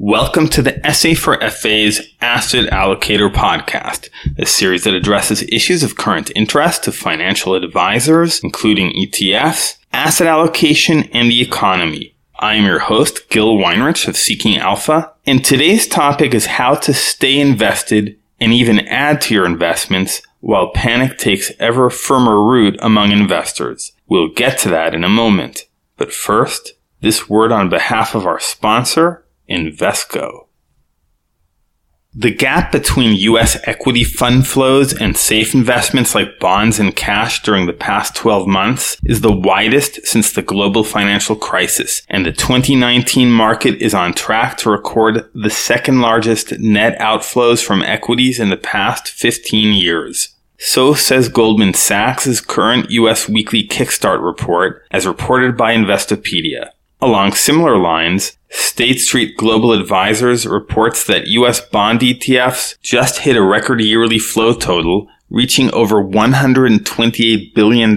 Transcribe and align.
Welcome 0.00 0.46
to 0.50 0.62
the 0.62 0.80
SA 0.92 1.14
for 1.14 1.40
FA's 1.50 2.14
Asset 2.20 2.70
Allocator 2.70 3.32
podcast, 3.32 4.08
a 4.38 4.46
series 4.46 4.84
that 4.84 4.94
addresses 4.94 5.42
issues 5.50 5.82
of 5.82 5.96
current 5.96 6.30
interest 6.36 6.84
to 6.84 6.92
financial 6.92 7.56
advisors, 7.56 8.38
including 8.44 8.92
ETFs, 8.92 9.76
asset 9.92 10.28
allocation, 10.28 11.02
and 11.12 11.28
the 11.28 11.42
economy. 11.42 12.14
I 12.38 12.54
am 12.54 12.64
your 12.64 12.78
host, 12.78 13.28
Gil 13.28 13.56
Weinrich 13.56 14.06
of 14.06 14.16
Seeking 14.16 14.56
Alpha, 14.56 15.12
and 15.26 15.44
today's 15.44 15.88
topic 15.88 16.32
is 16.32 16.46
how 16.46 16.76
to 16.76 16.94
stay 16.94 17.40
invested 17.40 18.16
and 18.38 18.52
even 18.52 18.86
add 18.86 19.20
to 19.22 19.34
your 19.34 19.46
investments 19.46 20.22
while 20.38 20.70
panic 20.70 21.18
takes 21.18 21.50
ever 21.58 21.90
firmer 21.90 22.40
root 22.40 22.78
among 22.80 23.10
investors. 23.10 23.90
We'll 24.06 24.28
get 24.28 24.58
to 24.58 24.68
that 24.68 24.94
in 24.94 25.02
a 25.02 25.08
moment. 25.08 25.66
But 25.96 26.12
first, 26.12 26.74
this 27.00 27.28
word 27.28 27.50
on 27.50 27.68
behalf 27.68 28.14
of 28.14 28.26
our 28.26 28.38
sponsor, 28.38 29.24
Invesco. 29.48 30.48
The 32.14 32.34
gap 32.34 32.72
between 32.72 33.16
U.S. 33.16 33.58
equity 33.64 34.02
fund 34.02 34.46
flows 34.46 34.92
and 34.92 35.16
safe 35.16 35.54
investments 35.54 36.14
like 36.14 36.40
bonds 36.40 36.80
and 36.80 36.96
cash 36.96 37.42
during 37.42 37.66
the 37.66 37.72
past 37.72 38.16
12 38.16 38.48
months 38.48 38.96
is 39.04 39.20
the 39.20 39.30
widest 39.30 40.04
since 40.06 40.32
the 40.32 40.42
global 40.42 40.82
financial 40.82 41.36
crisis, 41.36 42.02
and 42.08 42.26
the 42.26 42.32
2019 42.32 43.30
market 43.30 43.80
is 43.82 43.94
on 43.94 44.14
track 44.14 44.56
to 44.56 44.70
record 44.70 45.30
the 45.34 45.50
second 45.50 46.00
largest 46.00 46.58
net 46.58 46.98
outflows 46.98 47.64
from 47.64 47.82
equities 47.82 48.40
in 48.40 48.48
the 48.48 48.56
past 48.56 49.08
15 49.08 49.74
years. 49.74 50.34
So 50.58 50.94
says 50.94 51.28
Goldman 51.28 51.74
Sachs' 51.74 52.40
current 52.40 52.90
U.S. 52.90 53.28
weekly 53.28 53.68
Kickstart 53.68 54.24
report, 54.24 54.82
as 54.90 55.06
reported 55.06 55.56
by 55.56 55.72
Investopedia. 55.72 56.70
Along 57.00 57.32
similar 57.32 57.78
lines, 57.78 58.36
State 58.50 59.00
Street 59.00 59.36
Global 59.36 59.72
Advisors 59.72 60.46
reports 60.46 61.06
that 61.06 61.28
US 61.28 61.60
bond 61.60 62.00
ETFs 62.00 62.76
just 62.82 63.20
hit 63.20 63.36
a 63.36 63.42
record 63.42 63.80
yearly 63.80 64.18
flow 64.18 64.52
total, 64.52 65.06
reaching 65.30 65.72
over 65.72 66.02
$128 66.02 67.54
billion, 67.54 67.96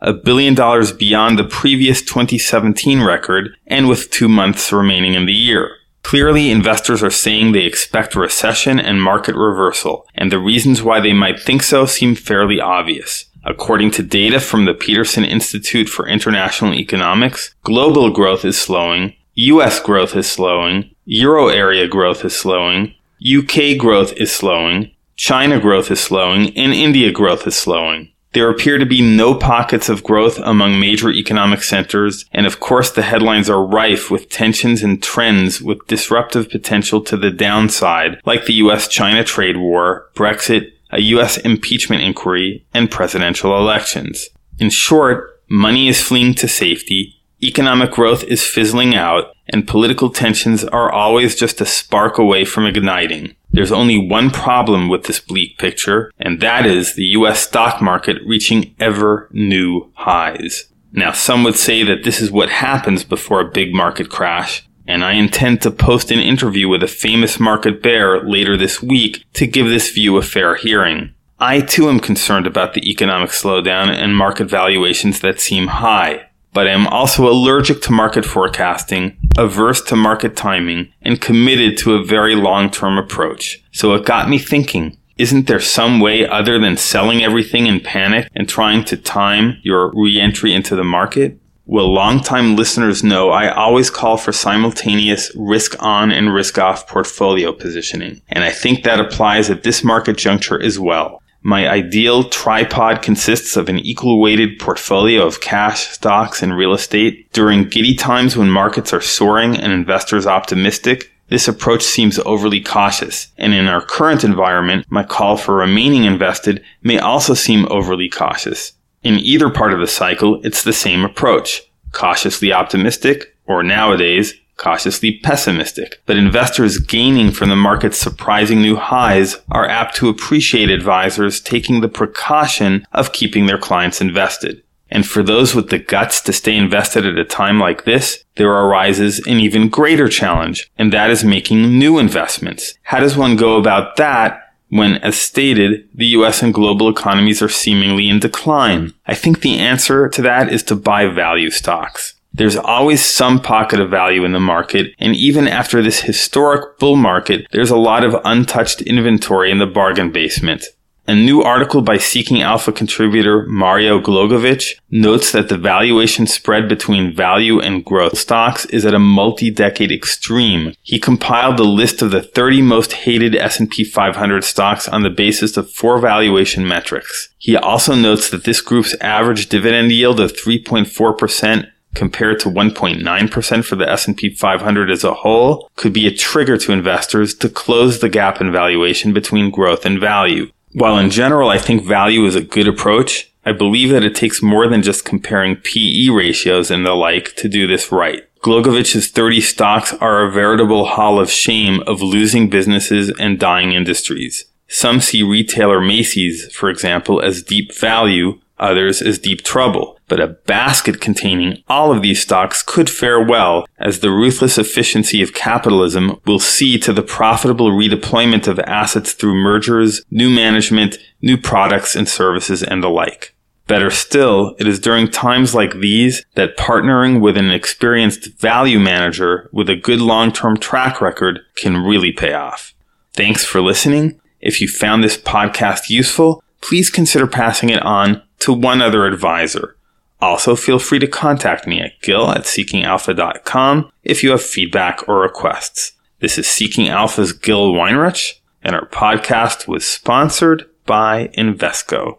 a 0.00 0.12
billion 0.14 0.54
dollars 0.54 0.92
beyond 0.92 1.38
the 1.38 1.44
previous 1.44 2.00
2017 2.00 3.02
record, 3.02 3.56
and 3.66 3.88
with 3.88 4.10
two 4.10 4.28
months 4.28 4.72
remaining 4.72 5.12
in 5.12 5.26
the 5.26 5.32
year. 5.34 5.76
Clearly, 6.02 6.50
investors 6.50 7.02
are 7.02 7.10
saying 7.10 7.52
they 7.52 7.64
expect 7.64 8.14
recession 8.14 8.78
and 8.78 9.02
market 9.02 9.34
reversal, 9.34 10.06
and 10.14 10.32
the 10.32 10.38
reasons 10.38 10.82
why 10.82 11.00
they 11.00 11.12
might 11.12 11.40
think 11.40 11.62
so 11.62 11.84
seem 11.84 12.14
fairly 12.14 12.60
obvious. 12.60 13.26
According 13.46 13.90
to 13.92 14.02
data 14.02 14.40
from 14.40 14.64
the 14.64 14.74
Peterson 14.74 15.24
Institute 15.24 15.88
for 15.88 16.08
International 16.08 16.72
Economics, 16.74 17.54
global 17.62 18.10
growth 18.10 18.44
is 18.44 18.58
slowing, 18.58 19.14
US 19.34 19.80
growth 19.80 20.16
is 20.16 20.26
slowing, 20.26 20.90
Euro 21.04 21.48
area 21.48 21.86
growth 21.86 22.24
is 22.24 22.34
slowing, 22.34 22.94
UK 23.20 23.76
growth 23.76 24.14
is 24.14 24.32
slowing, 24.32 24.90
China 25.16 25.60
growth 25.60 25.90
is 25.90 26.00
slowing, 26.00 26.56
and 26.56 26.72
India 26.72 27.12
growth 27.12 27.46
is 27.46 27.54
slowing. 27.54 28.10
There 28.34 28.50
appear 28.50 28.78
to 28.78 28.86
be 28.86 29.00
no 29.00 29.34
pockets 29.34 29.88
of 29.88 30.02
growth 30.02 30.40
among 30.42 30.80
major 30.80 31.10
economic 31.12 31.62
centers, 31.62 32.24
and 32.32 32.46
of 32.46 32.58
course 32.58 32.90
the 32.90 33.02
headlines 33.02 33.48
are 33.48 33.64
rife 33.64 34.10
with 34.10 34.28
tensions 34.28 34.82
and 34.82 35.00
trends 35.00 35.62
with 35.62 35.86
disruptive 35.86 36.50
potential 36.50 37.00
to 37.02 37.16
the 37.16 37.30
downside, 37.30 38.20
like 38.24 38.46
the 38.46 38.54
US-China 38.54 39.22
trade 39.22 39.56
war, 39.56 40.10
Brexit, 40.16 40.72
a 40.94 41.00
U.S. 41.02 41.36
impeachment 41.38 42.02
inquiry, 42.02 42.64
and 42.72 42.90
presidential 42.90 43.58
elections. 43.58 44.28
In 44.58 44.70
short, 44.70 45.42
money 45.48 45.88
is 45.88 46.00
fleeing 46.00 46.34
to 46.34 46.48
safety, 46.48 47.20
economic 47.42 47.90
growth 47.90 48.24
is 48.24 48.42
fizzling 48.42 48.94
out, 48.94 49.34
and 49.48 49.68
political 49.68 50.08
tensions 50.08 50.64
are 50.64 50.90
always 50.90 51.36
just 51.36 51.60
a 51.60 51.66
spark 51.66 52.16
away 52.16 52.44
from 52.44 52.64
igniting. 52.64 53.34
There's 53.50 53.72
only 53.72 53.98
one 54.08 54.30
problem 54.30 54.88
with 54.88 55.04
this 55.04 55.20
bleak 55.20 55.58
picture, 55.58 56.10
and 56.18 56.40
that 56.40 56.64
is 56.64 56.94
the 56.94 57.04
US 57.18 57.40
stock 57.40 57.82
market 57.82 58.16
reaching 58.24 58.74
ever 58.80 59.28
new 59.32 59.90
highs. 59.94 60.66
Now, 60.92 61.12
some 61.12 61.44
would 61.44 61.56
say 61.56 61.82
that 61.82 62.04
this 62.04 62.20
is 62.20 62.30
what 62.30 62.48
happens 62.48 63.04
before 63.04 63.40
a 63.40 63.50
big 63.50 63.74
market 63.74 64.08
crash, 64.08 64.66
and 64.86 65.04
I 65.04 65.12
intend 65.12 65.62
to 65.62 65.70
post 65.70 66.10
an 66.10 66.20
interview 66.20 66.68
with 66.68 66.82
a 66.82 66.88
famous 66.88 67.40
market 67.40 67.82
bear 67.82 68.22
later 68.22 68.56
this 68.56 68.82
week 68.82 69.24
to 69.34 69.46
give 69.46 69.66
this 69.66 69.90
view 69.90 70.16
a 70.16 70.22
fair 70.22 70.56
hearing. 70.56 71.14
I 71.38 71.60
too 71.60 71.88
am 71.88 72.00
concerned 72.00 72.46
about 72.46 72.74
the 72.74 72.88
economic 72.88 73.30
slowdown 73.30 73.88
and 73.88 74.16
market 74.16 74.44
valuations 74.44 75.20
that 75.20 75.40
seem 75.40 75.66
high, 75.66 76.28
but 76.52 76.68
I 76.68 76.70
am 76.70 76.86
also 76.86 77.28
allergic 77.28 77.82
to 77.82 77.92
market 77.92 78.24
forecasting, 78.24 79.16
averse 79.36 79.82
to 79.82 79.96
market 79.96 80.36
timing, 80.36 80.92
and 81.02 81.20
committed 81.20 81.76
to 81.78 81.94
a 81.94 82.04
very 82.04 82.36
long-term 82.36 82.96
approach. 82.96 83.62
So 83.72 83.94
it 83.94 84.06
got 84.06 84.28
me 84.28 84.38
thinking, 84.38 84.96
isn't 85.16 85.46
there 85.46 85.60
some 85.60 86.00
way 86.00 86.26
other 86.26 86.58
than 86.58 86.76
selling 86.76 87.22
everything 87.22 87.66
in 87.66 87.80
panic 87.80 88.28
and 88.34 88.48
trying 88.48 88.84
to 88.84 88.96
time 88.96 89.58
your 89.62 89.92
re-entry 89.94 90.52
into 90.52 90.76
the 90.76 90.84
market? 90.84 91.38
Well, 91.66 91.94
longtime 91.94 92.56
listeners 92.56 93.02
know 93.02 93.30
I 93.30 93.48
always 93.48 93.88
call 93.88 94.18
for 94.18 94.32
simultaneous 94.32 95.32
risk 95.34 95.82
on 95.82 96.12
and 96.12 96.32
risk 96.32 96.58
off 96.58 96.86
portfolio 96.86 97.52
positioning. 97.52 98.20
And 98.28 98.44
I 98.44 98.50
think 98.50 98.84
that 98.84 99.00
applies 99.00 99.48
at 99.48 99.62
this 99.62 99.82
market 99.82 100.18
juncture 100.18 100.60
as 100.60 100.78
well. 100.78 101.22
My 101.42 101.68
ideal 101.68 102.24
tripod 102.24 103.00
consists 103.00 103.56
of 103.56 103.70
an 103.70 103.78
equal 103.78 104.20
weighted 104.20 104.58
portfolio 104.58 105.26
of 105.26 105.40
cash, 105.40 105.88
stocks, 105.88 106.42
and 106.42 106.56
real 106.56 106.74
estate. 106.74 107.32
During 107.32 107.68
giddy 107.68 107.94
times 107.94 108.36
when 108.36 108.50
markets 108.50 108.92
are 108.92 109.00
soaring 109.00 109.56
and 109.56 109.72
investors 109.72 110.26
optimistic, 110.26 111.12
this 111.28 111.48
approach 111.48 111.82
seems 111.82 112.18
overly 112.20 112.60
cautious, 112.60 113.28
and 113.38 113.54
in 113.54 113.66
our 113.66 113.80
current 113.80 114.24
environment, 114.24 114.86
my 114.90 115.02
call 115.02 115.38
for 115.38 115.56
remaining 115.56 116.04
invested 116.04 116.62
may 116.82 116.98
also 116.98 117.32
seem 117.32 117.66
overly 117.70 118.10
cautious. 118.10 118.72
In 119.04 119.18
either 119.18 119.50
part 119.50 119.74
of 119.74 119.80
the 119.80 119.86
cycle, 119.86 120.40
it's 120.44 120.64
the 120.64 120.72
same 120.72 121.04
approach. 121.04 121.62
Cautiously 121.92 122.52
optimistic, 122.52 123.36
or 123.46 123.62
nowadays, 123.62 124.34
cautiously 124.56 125.18
pessimistic. 125.22 126.00
But 126.06 126.16
investors 126.16 126.78
gaining 126.78 127.30
from 127.30 127.50
the 127.50 127.56
market's 127.56 127.98
surprising 127.98 128.62
new 128.62 128.76
highs 128.76 129.36
are 129.50 129.68
apt 129.68 129.96
to 129.96 130.08
appreciate 130.08 130.70
advisors 130.70 131.40
taking 131.40 131.80
the 131.80 131.88
precaution 131.88 132.86
of 132.92 133.12
keeping 133.12 133.46
their 133.46 133.58
clients 133.58 134.00
invested. 134.00 134.62
And 134.90 135.06
for 135.06 135.22
those 135.22 135.54
with 135.54 135.70
the 135.70 135.78
guts 135.78 136.20
to 136.22 136.32
stay 136.32 136.56
invested 136.56 137.04
at 137.04 137.18
a 137.18 137.24
time 137.24 137.58
like 137.58 137.84
this, 137.84 138.24
there 138.36 138.50
arises 138.50 139.18
an 139.26 139.40
even 139.40 139.68
greater 139.68 140.08
challenge, 140.08 140.70
and 140.78 140.92
that 140.92 141.10
is 141.10 141.24
making 141.24 141.78
new 141.78 141.98
investments. 141.98 142.78
How 142.84 143.00
does 143.00 143.16
one 143.16 143.36
go 143.36 143.56
about 143.56 143.96
that 143.96 144.43
when, 144.74 144.96
as 144.96 145.16
stated, 145.16 145.88
the 145.94 146.06
US 146.18 146.42
and 146.42 146.52
global 146.52 146.88
economies 146.88 147.40
are 147.40 147.48
seemingly 147.48 148.08
in 148.08 148.18
decline? 148.18 148.92
I 149.06 149.14
think 149.14 149.40
the 149.40 149.56
answer 149.56 150.08
to 150.08 150.22
that 150.22 150.52
is 150.52 150.64
to 150.64 150.74
buy 150.74 151.06
value 151.06 151.50
stocks. 151.50 152.14
There's 152.32 152.56
always 152.56 153.00
some 153.00 153.38
pocket 153.38 153.78
of 153.78 153.88
value 153.88 154.24
in 154.24 154.32
the 154.32 154.40
market, 154.40 154.92
and 154.98 155.14
even 155.14 155.46
after 155.46 155.80
this 155.80 156.00
historic 156.00 156.80
bull 156.80 156.96
market, 156.96 157.46
there's 157.52 157.70
a 157.70 157.76
lot 157.76 158.02
of 158.02 158.20
untouched 158.24 158.82
inventory 158.82 159.52
in 159.52 159.60
the 159.60 159.66
bargain 159.66 160.10
basement. 160.10 160.64
A 161.06 161.14
new 161.14 161.42
article 161.42 161.82
by 161.82 161.98
Seeking 161.98 162.40
Alpha 162.40 162.72
contributor 162.72 163.44
Mario 163.44 164.00
Glogovic 164.00 164.76
notes 164.90 165.32
that 165.32 165.50
the 165.50 165.58
valuation 165.58 166.26
spread 166.26 166.66
between 166.66 167.14
value 167.14 167.60
and 167.60 167.84
growth 167.84 168.16
stocks 168.16 168.64
is 168.66 168.86
at 168.86 168.94
a 168.94 168.98
multi-decade 168.98 169.92
extreme. 169.92 170.72
He 170.80 170.98
compiled 170.98 171.58
the 171.58 171.64
list 171.64 172.00
of 172.00 172.10
the 172.10 172.22
30 172.22 172.62
most 172.62 172.94
hated 172.94 173.36
S&P 173.36 173.84
500 173.84 174.44
stocks 174.44 174.88
on 174.88 175.02
the 175.02 175.10
basis 175.10 175.58
of 175.58 175.70
four 175.70 175.98
valuation 175.98 176.66
metrics. 176.66 177.28
He 177.36 177.54
also 177.54 177.94
notes 177.94 178.30
that 178.30 178.44
this 178.44 178.62
group's 178.62 178.96
average 179.02 179.50
dividend 179.50 179.92
yield 179.92 180.20
of 180.20 180.32
3.4% 180.32 181.70
compared 181.94 182.40
to 182.40 182.48
1.9% 182.48 183.64
for 183.64 183.76
the 183.76 183.88
S&P 183.90 184.30
500 184.30 184.90
as 184.90 185.04
a 185.04 185.14
whole 185.14 185.70
could 185.76 185.92
be 185.92 186.06
a 186.06 186.14
trigger 186.14 186.56
to 186.58 186.72
investors 186.72 187.34
to 187.34 187.48
close 187.48 188.00
the 188.00 188.08
gap 188.08 188.40
in 188.40 188.50
valuation 188.50 189.12
between 189.12 189.50
growth 189.50 189.86
and 189.86 190.00
value. 190.00 190.50
While 190.74 190.98
in 190.98 191.08
general 191.08 191.50
I 191.50 191.58
think 191.58 191.84
value 191.84 192.26
is 192.26 192.34
a 192.34 192.40
good 192.40 192.66
approach, 192.66 193.32
I 193.46 193.52
believe 193.52 193.90
that 193.90 194.02
it 194.02 194.16
takes 194.16 194.42
more 194.42 194.66
than 194.66 194.82
just 194.82 195.04
comparing 195.04 195.54
PE 195.54 196.08
ratios 196.08 196.68
and 196.68 196.84
the 196.84 196.94
like 196.94 197.36
to 197.36 197.48
do 197.48 197.68
this 197.68 197.92
right. 197.92 198.24
Glogovic's 198.40 199.08
30 199.08 199.40
stocks 199.40 199.94
are 199.94 200.24
a 200.24 200.32
veritable 200.32 200.84
hall 200.84 201.20
of 201.20 201.30
shame 201.30 201.80
of 201.86 202.02
losing 202.02 202.50
businesses 202.50 203.12
and 203.20 203.38
dying 203.38 203.72
industries. 203.72 204.46
Some 204.66 205.00
see 205.00 205.22
retailer 205.22 205.80
Macy's, 205.80 206.52
for 206.52 206.68
example, 206.68 207.22
as 207.22 207.44
deep 207.44 207.72
value, 207.72 208.40
others 208.58 209.00
as 209.00 209.20
deep 209.20 209.44
trouble. 209.44 209.93
But 210.06 210.20
a 210.20 210.28
basket 210.28 211.00
containing 211.00 211.62
all 211.68 211.90
of 211.90 212.02
these 212.02 212.20
stocks 212.20 212.62
could 212.62 212.90
fare 212.90 213.22
well 213.22 213.66
as 213.78 214.00
the 214.00 214.10
ruthless 214.10 214.58
efficiency 214.58 215.22
of 215.22 215.32
capitalism 215.32 216.20
will 216.26 216.38
see 216.38 216.78
to 216.80 216.92
the 216.92 217.02
profitable 217.02 217.70
redeployment 217.70 218.46
of 218.46 218.58
assets 218.60 219.14
through 219.14 219.34
mergers, 219.34 220.02
new 220.10 220.28
management, 220.28 220.98
new 221.22 221.38
products 221.38 221.96
and 221.96 222.08
services 222.08 222.62
and 222.62 222.82
the 222.82 222.88
like. 222.88 223.34
Better 223.66 223.90
still, 223.90 224.54
it 224.58 224.66
is 224.66 224.78
during 224.78 225.08
times 225.08 225.54
like 225.54 225.80
these 225.80 226.22
that 226.34 226.58
partnering 226.58 227.22
with 227.22 227.38
an 227.38 227.50
experienced 227.50 228.38
value 228.38 228.78
manager 228.78 229.48
with 229.52 229.70
a 229.70 229.76
good 229.76 230.02
long-term 230.02 230.58
track 230.58 231.00
record 231.00 231.40
can 231.56 231.78
really 231.78 232.12
pay 232.12 232.34
off. 232.34 232.74
Thanks 233.14 233.42
for 233.42 233.62
listening. 233.62 234.20
If 234.40 234.60
you 234.60 234.68
found 234.68 235.02
this 235.02 235.16
podcast 235.16 235.88
useful, 235.88 236.44
please 236.60 236.90
consider 236.90 237.26
passing 237.26 237.70
it 237.70 237.82
on 237.82 238.22
to 238.40 238.52
one 238.52 238.82
other 238.82 239.06
advisor. 239.06 239.76
Also, 240.20 240.56
feel 240.56 240.78
free 240.78 240.98
to 240.98 241.06
contact 241.06 241.66
me 241.66 241.80
at 241.80 242.00
gil 242.00 242.30
at 242.30 242.44
seekingalpha.com 242.44 243.90
if 244.02 244.22
you 244.22 244.30
have 244.30 244.42
feedback 244.42 245.06
or 245.08 245.20
requests. 245.20 245.92
This 246.20 246.38
is 246.38 246.46
Seeking 246.46 246.88
Alpha's 246.88 247.32
Gil 247.32 247.72
Weinrich, 247.72 248.34
and 248.62 248.74
our 248.74 248.86
podcast 248.88 249.68
was 249.68 249.86
sponsored 249.86 250.64
by 250.86 251.28
Invesco. 251.36 252.18